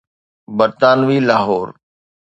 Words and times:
برطانوي 0.57 1.17
لاهور. 1.27 1.67